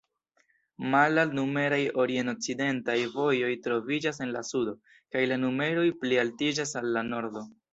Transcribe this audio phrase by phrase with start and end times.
[0.95, 4.75] Malalt-numeraj orient-okcidentaj vojoj troviĝas en la sudo,
[5.17, 7.47] kaj la numeroj plialtiĝas al la nordo.